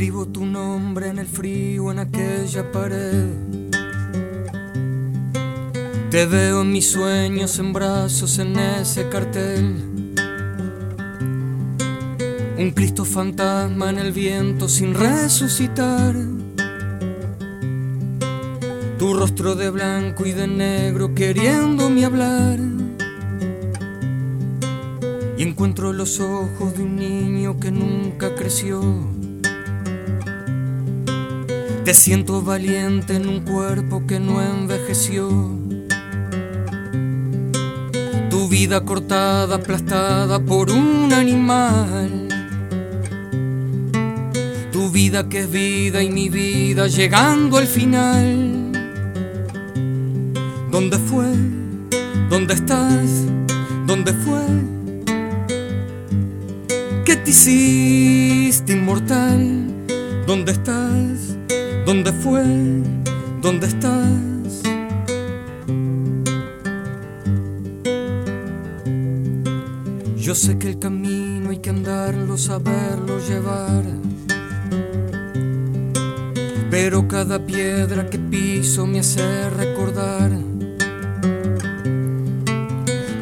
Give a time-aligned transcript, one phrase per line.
[0.00, 3.26] Escribo tu nombre en el frío, en aquella pared.
[6.10, 9.74] Te veo en mis sueños, en brazos, en ese cartel.
[12.56, 16.14] Un Cristo fantasma en el viento sin resucitar.
[18.98, 22.58] Tu rostro de blanco y de negro queriéndome hablar.
[25.36, 29.19] Y encuentro los ojos de un niño que nunca creció.
[31.84, 35.28] Te siento valiente en un cuerpo que no envejeció.
[38.28, 42.28] Tu vida cortada, aplastada por un animal.
[44.70, 48.72] Tu vida que es vida y mi vida llegando al final.
[50.70, 51.32] ¿Dónde fue?
[52.28, 53.24] ¿Dónde estás?
[53.86, 54.44] ¿Dónde fue?
[57.06, 59.66] ¿Qué te hiciste inmortal?
[60.26, 61.19] ¿Dónde estás?
[61.92, 62.44] ¿Dónde fue?
[63.42, 64.62] ¿Dónde estás?
[70.16, 73.82] Yo sé que el camino hay que andarlo, saberlo llevar.
[76.70, 80.30] Pero cada piedra que piso me hace recordar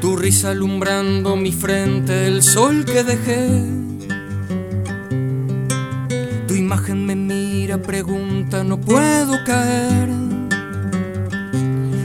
[0.02, 3.77] tu risa alumbrando mi frente, el sol que dejé.
[7.78, 10.08] Pregunta, no puedo caer.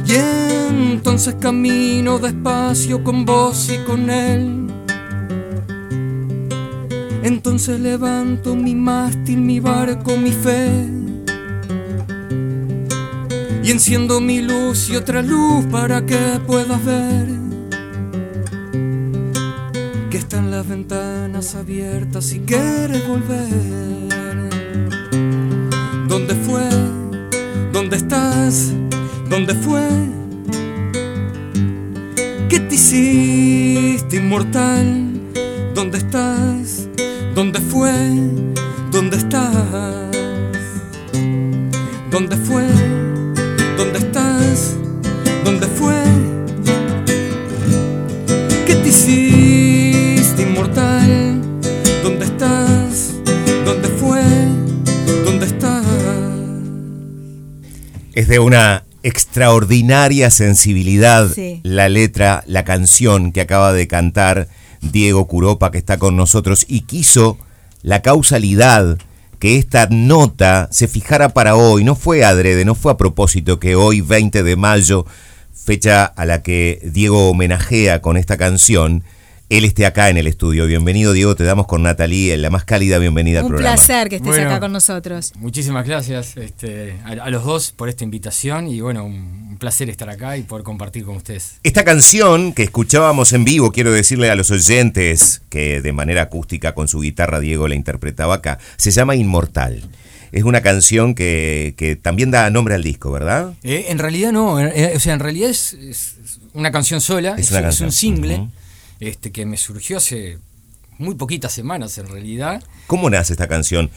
[0.06, 4.68] Y entonces camino despacio con vos y con él.
[7.24, 10.70] Entonces levanto mi mástil, mi barco, mi fe.
[13.64, 17.44] Y enciendo mi luz y otra luz para que puedas ver
[20.14, 24.13] que están las ventanas abiertas si quieres volver.
[26.14, 26.70] ¿Dónde fue?
[27.72, 28.72] ¿Dónde estás?
[29.32, 29.82] ¿Dónde fue?
[32.48, 35.10] ¿Qué te hiciste inmortal?
[35.74, 36.88] ¿Dónde estás?
[37.34, 37.92] ¿Dónde fue?
[38.92, 40.12] ¿Dónde estás?
[42.12, 42.73] ¿Dónde fue?
[58.24, 61.60] Es de una extraordinaria sensibilidad Sí.
[61.64, 64.48] la letra, la canción que acaba de cantar
[64.82, 67.38] Diego Curopa, que está con nosotros, y quiso
[67.82, 68.98] la causalidad
[69.40, 71.84] que esta nota se fijara para hoy.
[71.84, 75.06] No fue adrede, no fue a propósito que hoy, 20 de mayo,
[75.54, 79.04] fecha a la que Diego homenajea con esta canción,
[79.58, 80.66] él esté acá en el estudio.
[80.66, 83.76] Bienvenido, Diego, te damos con Natalie la más cálida bienvenida al Un programa.
[83.76, 84.50] placer que estés Bueno.
[84.50, 85.32] acá con nosotros.
[85.36, 89.14] Muchísimas gracias este, a, a los dos por esta invitación y bueno, un,
[89.52, 91.58] un placer estar acá y poder compartir con ustedes.
[91.62, 96.74] Esta canción que escuchábamos en vivo, quiero decirle a los oyentes que de manera acústica
[96.74, 99.84] con su guitarra Diego la interpretaba acá, se llama Inmortal.
[100.32, 103.54] Es una canción que, que también da nombre al disco, ¿verdad?
[103.62, 106.16] Eh, en realidad no, eh, o sea, en realidad es, es
[106.54, 108.50] una canción sola, Es es, una es canción, un single ujú.
[109.08, 110.38] Este, que me surgió hace
[110.98, 112.64] muy poquitas semanas en realidad.
[112.88, 113.90] ¿Cómo nace esta canción?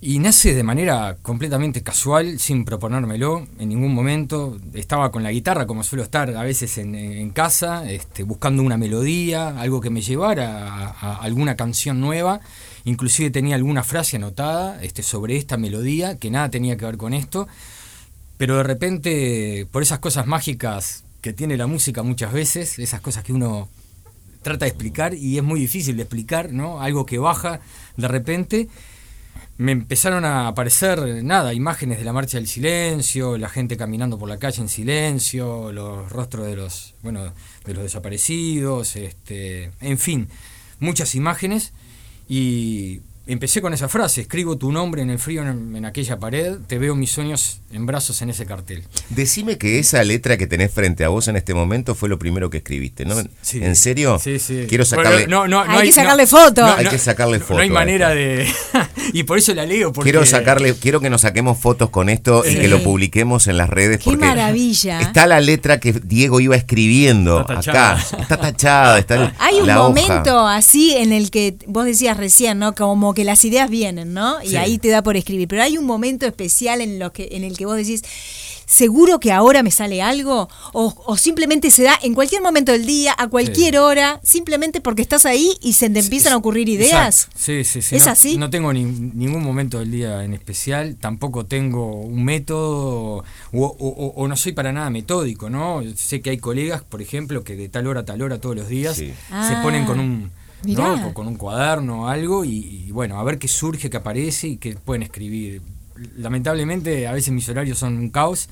[0.00, 4.58] Y nace de manera completamente casual, sin proponérmelo en ningún momento.
[4.74, 8.76] Estaba con la guitarra, como suelo estar a veces en, en casa, este, buscando una
[8.76, 12.40] melodía, algo que me llevara a, a alguna canción nueva.
[12.84, 17.14] Inclusive tenía alguna frase anotada este, sobre esta melodía, que nada tenía que ver con
[17.14, 17.48] esto.
[18.36, 23.24] Pero de repente, por esas cosas mágicas que tiene la música muchas veces, esas cosas
[23.24, 23.70] que uno
[24.44, 26.80] trata de explicar y es muy difícil de explicar, ¿no?
[26.80, 27.60] Algo que baja
[27.96, 28.68] de repente
[29.56, 34.28] me empezaron a aparecer, nada, imágenes de la marcha del silencio, la gente caminando por
[34.28, 37.32] la calle en silencio, los rostros de los, bueno,
[37.64, 40.28] de los desaparecidos, este, en fin,
[40.80, 41.72] muchas imágenes
[42.28, 46.56] y empecé con esa frase, escribo tu nombre en el frío en, en aquella pared,
[46.66, 48.84] te veo mis sueños en brazos en ese cartel.
[49.10, 52.50] Decime que esa letra que tenés frente a vos en este momento fue lo primero
[52.50, 53.14] que escribiste, ¿no?
[53.42, 53.62] Sí.
[53.64, 54.18] ¿En serio?
[54.22, 54.66] Sí, sí.
[54.68, 55.26] Quiero Bueno, sacarle...
[55.26, 56.64] no, no, no Hay que sacarle foto.
[56.64, 58.78] Hay que sacarle no- foto No hay manera esto.
[58.78, 58.88] de...
[59.12, 60.10] y por eso la leo, porque...
[60.10, 63.70] Quiero sacarle, quiero que nos saquemos fotos con esto y que lo publiquemos en las
[63.70, 63.98] redes.
[63.98, 65.00] Qué porque maravilla.
[65.00, 67.62] Está la letra que Diego iba escribiendo Está acá.
[67.62, 68.22] tachada.
[68.22, 68.98] Está tachada.
[68.98, 69.88] Está Hay un la hoja.
[69.88, 72.74] momento así en el que vos decías recién, ¿no?
[72.74, 74.42] Como que las ideas vienen, ¿no?
[74.42, 74.56] Y Sí.
[74.56, 75.48] ahí te da por escribir.
[75.48, 78.02] Pero hay un momento especial en, lo que, en el que vos decís,
[78.66, 80.48] ¿seguro que ahora me sale algo?
[80.72, 85.26] O, simplemente se da en cualquier momento del día, a cualquier hora, simplemente porque estás
[85.26, 87.28] ahí y se te empiezan a ocurrir ideas?
[87.36, 87.96] Sí, sí, sí.
[87.96, 88.36] ¿Es no, así?
[88.36, 94.52] No tengo ningún momento del día en especial, tampoco tengo un método o, no soy
[94.52, 95.82] para nada metódico, ¿no?
[95.96, 98.68] Sé que hay colegas, por ejemplo, que de tal hora a tal hora todos los
[98.68, 99.14] días se
[99.62, 100.30] ponen con un
[101.12, 104.76] con un cuaderno o algo y, bueno, a ver qué surge, qué aparece y qué
[104.76, 105.62] pueden escribir.
[106.16, 108.48] Lamentablemente a veces mis horarios son un caos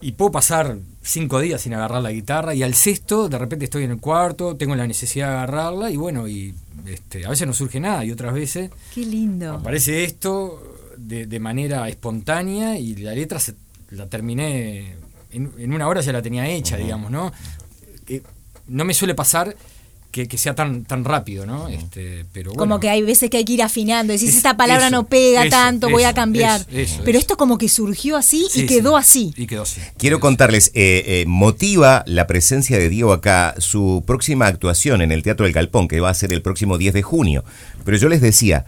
[0.00, 3.84] y puedo pasar cinco días sin agarrar la guitarra y al sexto de repente estoy
[3.84, 6.54] en el cuarto, tengo la necesidad de agarrarla y bueno, y
[6.86, 9.54] este, a veces no surge nada y otras veces qué lindo.
[9.54, 13.54] aparece esto de, manera espontánea y la letra se,
[13.90, 14.96] la terminé
[15.30, 17.32] en, una hora ya la tenía hecha, digamos, ¿no?
[18.08, 18.22] Eh,
[18.68, 19.56] no me suele pasar
[20.24, 21.68] que, sea tan, tan rápido, ¿no?
[21.68, 25.06] Este, pero Como que hay veces que hay que ir afinando, decís, esta palabra no
[25.06, 26.64] pega tanto, voy a cambiar.
[27.04, 29.34] pero esto como que surgió así y quedó así.
[29.36, 29.80] Y quedó así.
[29.98, 35.22] Quiero contarles, eh, eh, motiva la presencia de Diego acá su próxima actuación en el
[35.22, 37.44] Teatro del Galpón, que va a ser el próximo 10 de junio.
[37.84, 38.64] Pero yo les decía,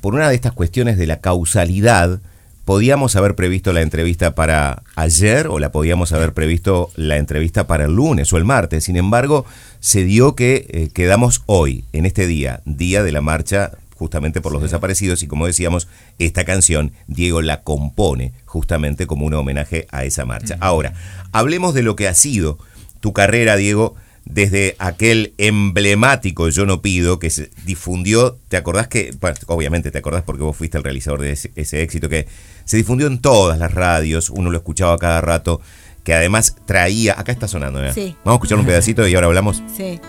[0.00, 2.20] por una de estas cuestiones de la causalidad,
[2.68, 7.86] podíamos haber previsto la entrevista para ayer o la podíamos haber previsto la entrevista para
[7.86, 8.84] el lunes o el martes.
[8.84, 9.46] Sin embargo,
[9.80, 14.52] se dio que eh, quedamos hoy, en este día, día de la marcha justamente por
[14.52, 15.88] los desaparecidos y como decíamos,
[16.18, 20.58] esta canción Diego la compone justamente como un homenaje a esa marcha.
[20.60, 20.92] Ahora,
[21.32, 22.58] hablemos de lo que ha sido
[23.00, 23.96] tu carrera, Diego,
[24.28, 29.14] desde aquel emblemático Yo no pido que se difundió, ¿te acordás que,
[29.46, 32.28] obviamente te acordás porque vos fuiste el realizador de ese, éxito, que
[32.64, 35.60] se difundió en todas las radios, uno lo escuchaba cada rato,
[36.04, 37.92] que además traía, acá está sonando, ¿eh?
[37.92, 38.16] Sí.
[38.24, 39.62] Vamos a escuchar un pedacito y ahora hablamos.
[39.76, 40.00] Sí.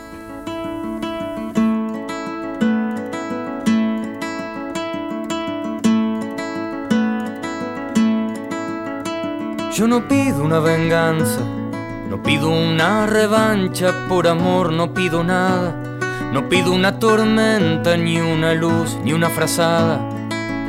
[9.75, 11.58] Yo no pido una venganza
[12.09, 15.75] no pido una revancha por amor, no pido nada.
[16.33, 19.99] No pido una tormenta, ni una luz, ni una frazada.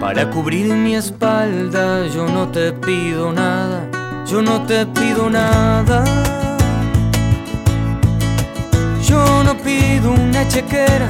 [0.00, 3.88] Para cubrir mi espalda, yo no te pido nada.
[4.26, 6.04] Yo no te pido nada.
[9.02, 11.08] Yo no pido una chequera,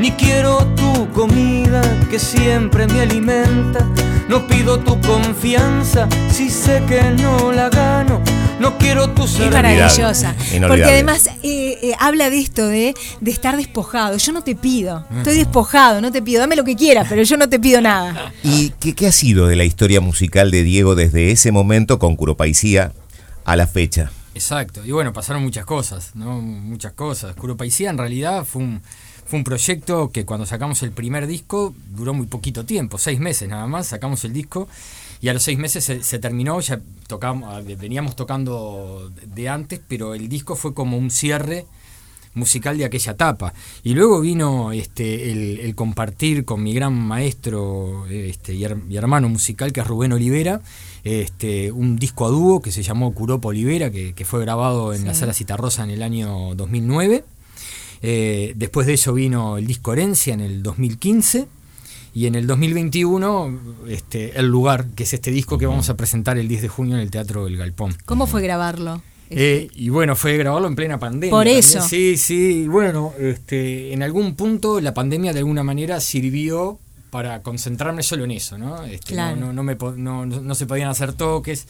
[0.00, 3.86] ni quiero tu comida que siempre me alimenta.
[4.28, 8.20] No pido tu confianza si sé que no la gano
[8.60, 9.46] no quiero tu ser.
[9.46, 10.34] Es maravillosa.
[10.66, 14.16] Porque además eh, eh, habla de esto, de, de, estar despojado.
[14.16, 15.04] Yo no te pido.
[15.16, 16.40] Estoy despojado, no te pido.
[16.40, 18.32] Dame lo que quieras, pero yo no te pido nada.
[18.42, 22.16] ¿Y qué, qué ha sido de la historia musical de Diego desde ese momento con
[22.16, 22.92] Curopaisía
[23.44, 24.10] a la fecha?
[24.34, 24.84] Exacto.
[24.84, 26.40] Y bueno, pasaron muchas cosas, ¿no?
[26.40, 27.34] Muchas cosas.
[27.34, 28.82] Curopaisía en realidad fue un
[29.28, 33.46] fue un proyecto que cuando sacamos el primer disco duró muy poquito tiempo, seis meses
[33.46, 34.68] nada más, sacamos el disco
[35.20, 40.14] y a los seis meses se, terminó, ya tocamos, ah, veníamos tocando de antes, pero
[40.14, 41.66] el disco fue como un cierre
[42.34, 43.52] musical de aquella etapa.
[43.82, 45.32] Y luego vino este,
[45.64, 50.60] el, compartir con mi gran maestro este, y, hermano musical, que es Rubén Olivera,
[51.02, 55.14] este, un disco a dúo que se llamó Curopo Olivera, que, fue grabado en la
[55.14, 57.24] sala Citarrosa en el año 2009.
[58.02, 61.48] Eh, después de eso vino el disco Herencia en el 2015
[62.18, 66.36] y en el 2021 este, El Lugar, que es este disco que vamos a presentar
[66.36, 67.96] el 10 de junio en el Teatro del Galpón.
[68.06, 69.00] ¿Cómo fue grabarlo?
[69.30, 71.30] Eh, y bueno, fue grabarlo en plena pandemia.
[71.30, 71.80] Por eso.
[71.80, 72.66] Sí, sí.
[72.66, 78.32] Bueno, este, en algún punto la pandemia de alguna manera sirvió para concentrarme solo en
[78.32, 78.82] eso, ¿no?
[78.82, 81.68] Este, no, no, me, no, no, se podían hacer toques,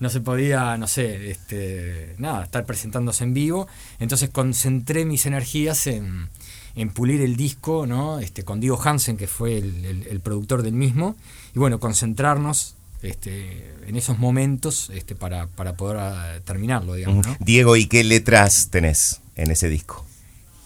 [0.00, 3.68] no se podía, no sé, este, nada, estar presentándose en vivo.
[4.00, 6.30] Entonces concentré mis energías en,
[6.76, 8.18] en pulir el disco, ¿no?
[8.18, 11.16] Este, con Diego Hansen, que fue el, productor del mismo,
[11.54, 17.26] y bueno, concentrarnos este, en esos momentos este, para, para poder ah, terminarlo, digamos.
[17.40, 20.04] Diego, ¿y qué letras tenés en ese disco?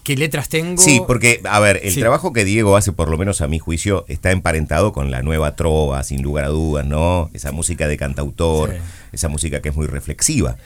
[0.06, 0.80] ¿Qué letras tengo?
[0.80, 4.04] Sí, porque, a ver, el trabajo que Diego hace, por lo menos a mi juicio,
[4.06, 7.28] está emparentado con la nueva trova, sin lugar a dudas, ¿no?
[7.34, 8.76] Esa música de cantautor,
[9.10, 10.58] esa música que es muy reflexiva.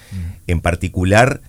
[0.46, 1.40] En particular,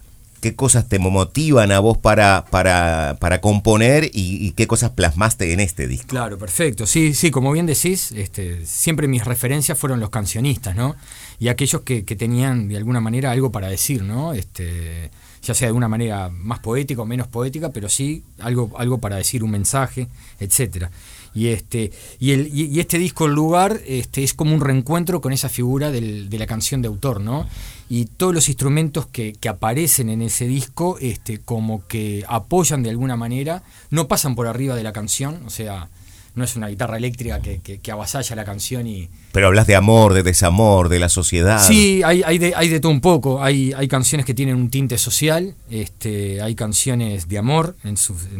[0.41, 5.59] qué cosas te motivan a vos para, para, para componer y, qué cosas plasmaste en
[5.59, 6.07] este disco.
[6.07, 6.85] Claro, perfecto.
[6.85, 10.95] Sí, sí, como bien decís, este, siempre mis referencias fueron los cancionistas, ¿no?
[11.39, 14.33] Y aquellos que, que tenían de alguna manera algo para decir, ¿no?
[14.33, 15.11] Este,
[15.43, 19.15] ya sea de una manera más poética o menos poética, pero sí algo, algo para
[19.17, 20.07] decir, un mensaje,
[20.39, 20.91] etcétera.
[21.33, 25.31] Y este, y, el, y, este disco El Lugar este, es como un reencuentro con
[25.31, 27.47] esa figura de la canción de autor, ¿no?
[27.89, 32.89] Y todos los instrumentos que, que, aparecen en ese disco, este, como que apoyan de
[32.89, 35.89] alguna manera, no pasan por arriba de la canción, o sea,
[36.33, 39.09] no es una guitarra eléctrica que, que, avasalla la canción y...
[39.33, 41.65] Pero hablas de amor, de desamor, de la sociedad.
[41.65, 43.43] Sí, hay, hay, de, hay de todo un poco.
[43.43, 47.95] Hay, hay canciones que tienen un tinte social, este, hay canciones de amor en,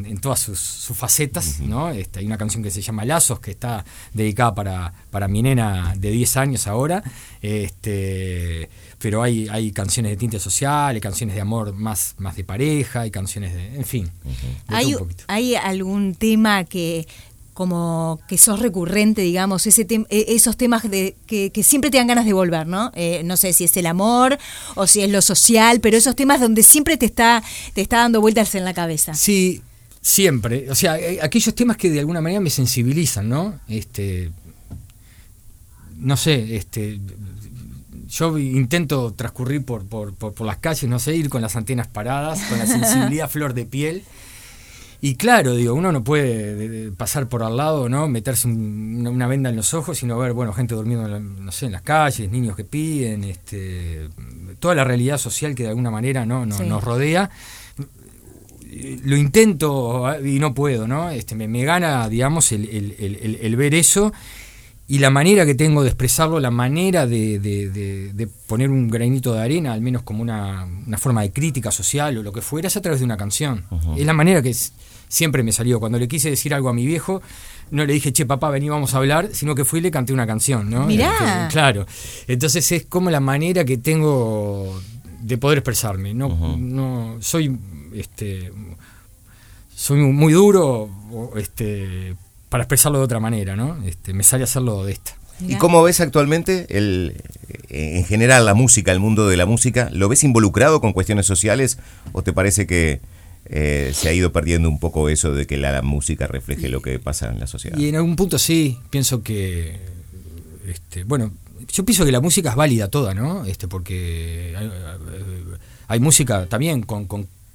[0.05, 1.89] en, todas sus, facetas, ¿no?
[1.89, 3.83] Este, hay una canción que se llama Lazos, que está
[4.13, 7.03] dedicada para, para mi nena de 10 años ahora.
[7.41, 8.69] Este,
[8.99, 13.01] pero hay, hay canciones de tinte social, hay canciones de amor más, más de pareja,
[13.01, 13.75] hay canciones de...
[13.75, 14.09] En fin.
[14.67, 14.95] ¿Hay,
[15.27, 17.07] ¿Hay algún tema que
[17.61, 22.25] como que sos recurrente, digamos, ese e, esos temas de, que, siempre te dan ganas
[22.25, 22.91] de volver, ¿no?
[22.95, 24.39] Eh, no sé si es el amor
[24.73, 27.43] o si es lo social, pero esos temas donde siempre te está,
[27.75, 29.13] te está dando vueltas en la cabeza.
[29.13, 29.61] Sí,
[30.01, 30.71] siempre.
[30.71, 33.59] O sea, eh, aquellos temas que de alguna manera me sensibilizan, ¿no?
[33.67, 34.31] Este,
[35.99, 36.99] no sé, este,
[38.09, 42.41] yo intento transcurrir por, por, por, las calles, no sé, ir con las antenas paradas,
[42.49, 44.03] con la sensibilidad flor de piel
[45.03, 48.07] y claro, digo, uno no puede pasar por al lado, ¿no?
[48.07, 51.81] Meterse una, venda en los ojos, sino ver, bueno, gente durmiendo, no sé, en las
[51.81, 54.09] calles, niños que piden, este,
[54.59, 56.45] toda la realidad social que de alguna manera ¿no?
[56.45, 57.31] nos rodea.
[59.03, 61.09] Lo intento y no puedo, ¿no?
[61.09, 64.13] Este, me, gana, digamos, el, ver eso
[64.91, 69.71] y la manera que tengo de expresarlo, la manera de, poner un granito de arena,
[69.71, 70.67] al menos como una,
[70.97, 73.63] forma de crítica social o lo que fuera, es a través de una canción.
[73.95, 74.53] Es la manera que
[75.07, 75.79] siempre me salió.
[75.79, 77.21] Cuando le quise decir algo a mi viejo,
[77.69, 80.11] no le dije, che, papá, vení, vamos a hablar, sino que fui y le canté
[80.11, 80.85] una canción, ¿no?
[80.85, 81.13] Mirá.
[81.13, 81.85] Este, claro.
[82.27, 84.77] Entonces es como la manera que tengo
[85.21, 86.13] de poder expresarme.
[86.13, 87.57] No, no soy,
[87.93, 88.51] este,
[89.73, 90.89] soy muy duro,
[91.37, 92.17] este,
[92.51, 93.81] para expresarlo de otra manera, ¿no?
[93.85, 95.13] Este, me sale a hacerlo de esta.
[95.39, 97.15] ¿Y cómo ves actualmente el,
[97.69, 99.89] en general la música, el mundo de la música?
[99.93, 101.79] ¿Lo ves involucrado con cuestiones sociales
[102.11, 102.99] o te parece que
[103.45, 106.99] eh, se ha ido perdiendo un poco eso de que la, música refleje lo que
[106.99, 107.77] pasa en la sociedad.
[107.77, 109.79] Y en algún punto sí, pienso que,
[110.67, 111.31] este, bueno,
[111.71, 113.45] yo pienso que la música es válida toda, ¿no?
[113.45, 114.55] Este, porque
[115.87, 117.07] hay, música también con,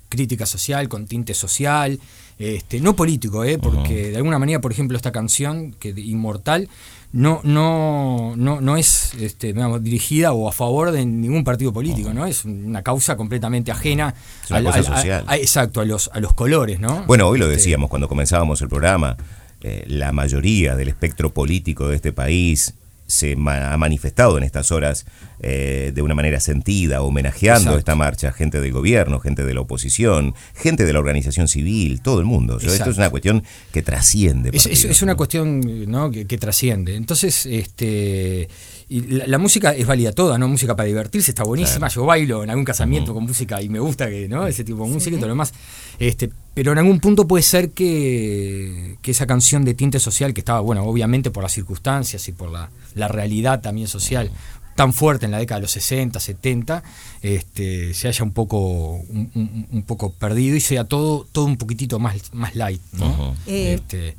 [0.08, 1.98] crítica social, con tinte social,
[2.38, 3.58] este, no político, ¿eh?
[3.58, 6.68] porque de alguna manera, por ejemplo, esta canción, que Inmortal,
[7.12, 12.26] no, no, no, no es este, dirigida o a favor de ningún partido político, ¿no?
[12.26, 14.14] Es una causa completamente ajena
[14.50, 17.04] a, exacto, a los, a los colores, ¿no?
[17.06, 19.16] Bueno, hoy lo este, decíamos cuando comenzábamos el programa,
[19.62, 22.74] eh, la mayoría del espectro político de este país
[23.06, 25.06] se ha manifestado en estas horas
[25.40, 30.34] eh, de una manera sentida, homenajeando esta marcha, gente del gobierno, gente de la oposición,
[30.54, 32.58] gente de la organización civil, todo el mundo.
[32.58, 34.50] esto es una cuestión que trasciende.
[34.52, 36.10] Es, es, una cuestión ¿no?
[36.10, 36.96] que, trasciende.
[36.96, 38.48] Entonces, este
[38.88, 40.46] y la, música es válida toda, ¿no?
[40.46, 41.88] Música para divertirse está buenísima.
[41.88, 44.46] Yo bailo en algún casamiento con música y me gusta que, ¿no?
[44.46, 45.52] Ese tipo de música y todo lo demás.
[45.98, 50.40] Este, pero en algún punto puede ser que, que, esa canción de tinte social, que
[50.40, 54.30] estaba, bueno, obviamente por las circunstancias y por la, la realidad también social,
[54.76, 56.84] tan fuerte en la década de los 60, 70,
[57.22, 62.32] este, se haya un poco, un, poco perdido y sea todo, todo un poquitito más,
[62.34, 63.34] más light, ¿no?
[63.46, 64.16] este,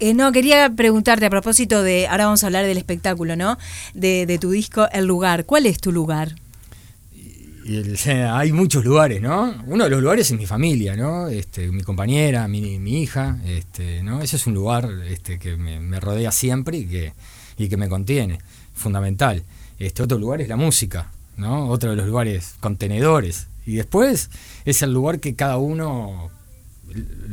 [0.00, 3.58] eh, no, quería preguntarte a propósito de, ahora vamos a hablar del espectáculo, ¿no?
[3.94, 5.44] De, tu disco El lugar.
[5.44, 6.34] ¿Cuál es tu lugar?
[8.32, 9.54] hay muchos lugares, ¿no?
[9.66, 11.28] Uno de los lugares es mi familia, ¿no?
[11.28, 14.22] Este, mi compañera, mi, hija, este, ¿no?
[14.22, 17.12] Ese es un lugar este, que me, rodea siempre y que,
[17.56, 18.38] y que me contiene,
[18.74, 19.42] fundamental.
[19.78, 21.68] Este otro lugar es la música, ¿no?
[21.68, 23.48] Otro de los lugares contenedores.
[23.66, 24.30] Y después
[24.64, 26.30] es el lugar que cada uno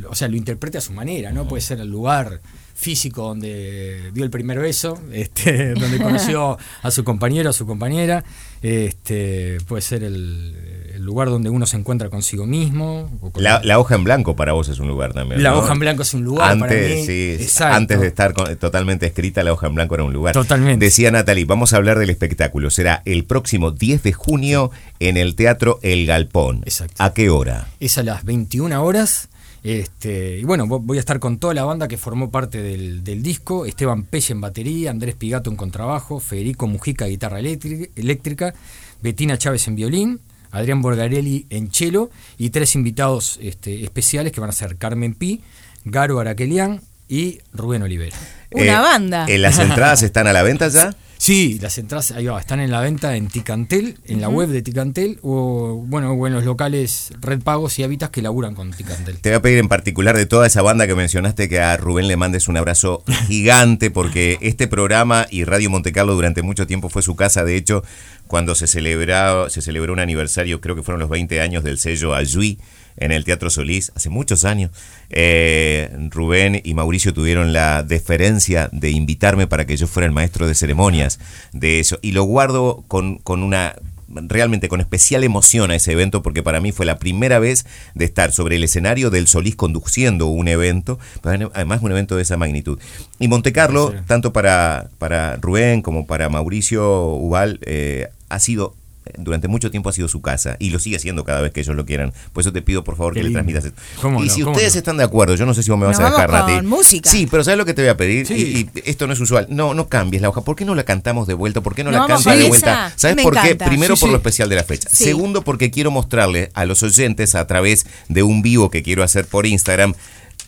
[0.08, 1.48] o sea, lo interprete a su manera, ¿no?
[1.48, 2.40] Puede ser el lugar
[2.76, 8.22] físico donde dio el primer beso, este, donde conoció a su compañero, a su compañera,
[8.62, 13.08] este, puede ser el, lugar donde uno se encuentra consigo mismo.
[13.36, 15.42] la, hoja en blanco para vos es un lugar también.
[15.42, 19.68] La hoja en blanco es un lugar antes, antes de estar totalmente escrita, la hoja
[19.68, 20.34] en blanco era un lugar.
[20.34, 20.84] Totalmente.
[20.84, 22.70] Decía Natalie, vamos a hablar del espectáculo.
[22.70, 26.62] Será el próximo 10 de junio en el Teatro El Galpón.
[26.64, 26.96] Exacto.
[26.98, 27.68] ¿A qué hora?
[27.78, 29.28] Es a las 21 horas.
[29.66, 33.66] Este, y bueno, voy a estar con toda la banda que formó parte del, disco,
[33.66, 38.54] Esteban Pelle en batería, Andrés Pigato en contrabajo, Federico Mujica guitarra eléctrica,
[39.02, 40.20] Betina Chávez en violín,
[40.52, 45.42] Adrián Borgarelli en cello y tres invitados este, especiales que van a ser Carmen Pi,
[45.84, 48.16] Garo Araquelian y Rubén Olivera.
[48.52, 49.26] Una eh, banda.
[49.28, 50.94] ¿Las entradas están a la venta ya?
[51.18, 55.18] Sí, las entradas ahí están en la venta en Ticantel, en la web de Ticantel,
[55.22, 59.18] o bueno, o en los locales Red Pagos y Habitas que laburan con Ticantel.
[59.18, 62.08] Te voy a pedir en particular de toda esa banda que mencionaste que a Rubén
[62.08, 67.02] le mandes un abrazo gigante, porque este programa y Radio Montecarlo durante mucho tiempo fue
[67.02, 67.44] su casa.
[67.44, 67.82] De hecho,
[68.26, 72.14] cuando se celebró, se celebró un aniversario, creo que fueron los 20 años del sello
[72.14, 72.58] Ayui
[72.96, 74.70] en el Teatro Solís hace muchos años.
[75.10, 80.46] Eh, Rubén y Mauricio tuvieron la deferencia de invitarme para que yo fuera el maestro
[80.46, 81.18] de ceremonias
[81.52, 81.98] de eso.
[82.02, 83.76] Y lo guardo con, con una
[84.08, 88.04] realmente con especial emoción a ese evento porque para mí fue la primera vez de
[88.04, 92.78] estar sobre el escenario del Solís conduciendo un evento, además un evento de esa magnitud.
[93.18, 98.74] Y Monte Carlo, tanto para, para Rubén como para Mauricio Ubal, eh, ha sido
[99.18, 101.76] durante mucho tiempo ha sido su casa y lo sigue siendo cada vez que ellos
[101.76, 102.12] lo quieran.
[102.32, 103.80] Por eso te pido por favor que le transmitas esto.
[104.22, 106.30] Y si ustedes están de acuerdo, yo no sé si vos me vas a dejar,
[106.30, 106.66] Nati.
[106.66, 107.10] música.
[107.10, 108.30] Sí, pero ¿sabes lo que te voy a pedir?
[108.30, 109.46] Y, esto no es usual.
[109.50, 110.42] No, no cambies la hoja.
[110.42, 111.60] ¿Por qué no la cantamos de vuelta?
[111.60, 112.92] ¿Por qué no, la cantas de vuelta?
[112.96, 113.54] ¿Sabes por qué?
[113.54, 114.88] Primero por lo especial de la fecha.
[114.90, 119.26] Segundo porque quiero mostrarle a los oyentes a través de un vivo que quiero hacer
[119.26, 119.94] por Instagram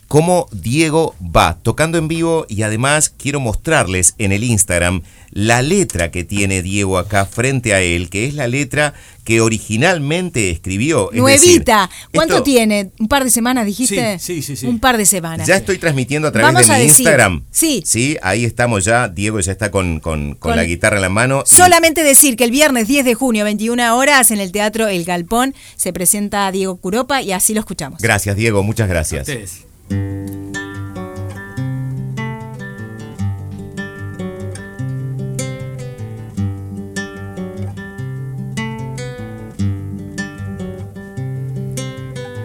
[0.09, 6.09] cómo Diego va tocando en vivo y además quiero mostrarles en el Instagram la letra
[6.09, 11.11] que tiene Diego acá frente a él, que es la letra que originalmente escribió.
[11.13, 11.91] Nuevita.
[12.11, 12.89] ¿Cuánto tiene?
[12.97, 14.17] ¿Un par de semanas dijiste?
[14.17, 15.47] Sí, sí, sí, Un par de semanas.
[15.47, 17.43] Ya estoy transmitiendo a través de mi Instagram.
[17.51, 17.83] Sí.
[17.85, 19.07] Sí, ahí estamos ya.
[19.07, 21.43] Diego ya está con, con, la guitarra en la mano.
[21.45, 25.53] Solamente decir que el viernes 10 de junio, 21 horas, en el Teatro El Galpón,
[25.75, 28.01] se presenta Diego Curopa y así lo escuchamos.
[28.01, 28.63] Gracias, Diego.
[28.63, 29.27] Muchas gracias.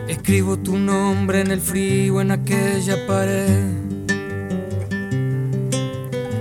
[0.08, 3.74] Escribo tu nombre en el frío, en aquella pared.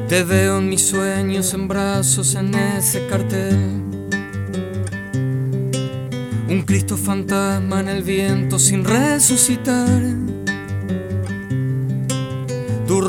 [0.07, 3.57] Te veo en mis sueños, en brazos, en ese cartel.
[6.47, 10.01] Un Cristo fantasma en el viento sin resucitar.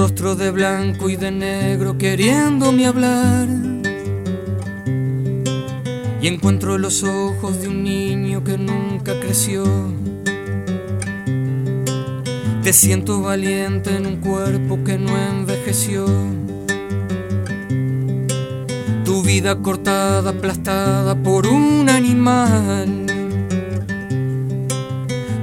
[0.04, 3.48] Rostro de blanco y de negro queriéndome hablar.
[6.20, 9.64] Y encuentro los ojos de un niño que nunca creció
[12.62, 16.04] te siento valiente en un cuerpo que no envejeció.
[19.06, 23.06] Tu vida cortada, aplastada por un animal.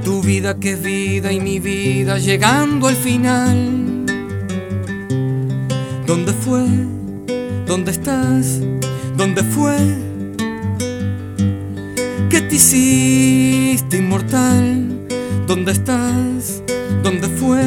[0.03, 3.70] Tu vida que es vida y mi vida llegando al final.
[6.11, 6.65] ¿Dónde fue?
[7.65, 8.59] ¿Dónde estás?
[9.15, 9.77] ¿Dónde fue?
[12.29, 15.07] ¿Qué te hiciste inmortal?
[15.47, 16.63] ¿Dónde estás?
[17.01, 17.63] ¿Dónde fue?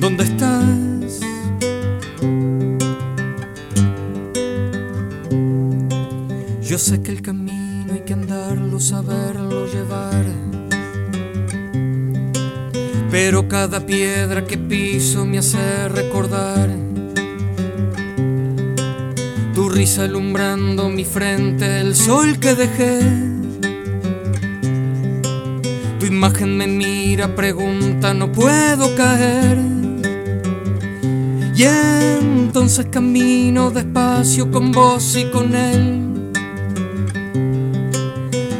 [0.00, 1.20] ¿Dónde estás?
[6.60, 10.24] Yo sé que el camino hay que andarlo, saberlo llevar.
[13.12, 16.83] Pero cada piedra que piso me hace recordar
[19.74, 23.34] risa alumbrando mi frente, el sol que dejé
[26.14, 29.58] imagen me mira, pregunta, no puedo caer.
[31.54, 36.32] Y entonces camino despacio con vos y con él.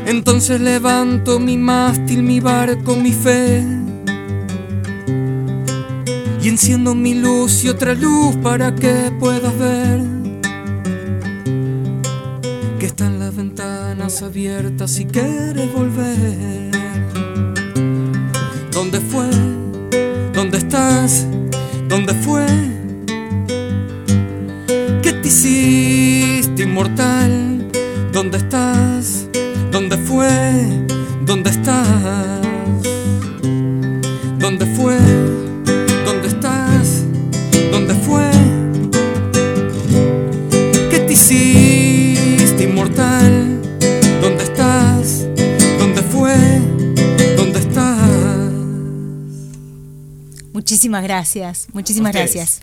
[0.07, 3.65] Entonces levanto mi mástil, mi barco, mi fe.
[6.43, 10.14] Y enciendo mi luz y otra luz para que puedas ver
[14.89, 16.73] si quieres volver.
[18.73, 19.31] ¿Dónde fue?
[20.33, 21.29] ¿Dónde estás?
[21.89, 22.45] ¿Dónde fue?
[25.03, 27.71] ¿Qué te hiciste inmortal?
[28.13, 29.29] ¿Dónde estás?
[29.71, 30.29] ¿Dónde fue?
[31.25, 32.44] ¿Dónde estás?
[50.95, 52.63] Muchísimas gracias, muchísimas gracias.